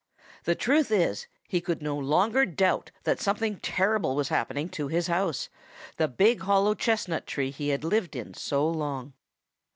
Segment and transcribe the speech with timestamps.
[0.45, 5.05] The truth is, he could no longer doubt that something terrible was happening to his
[5.05, 5.47] house,
[5.97, 9.13] the big hollow chestnut tree he had lived in so long.